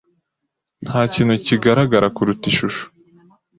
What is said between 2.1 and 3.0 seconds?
kuruta ishusho.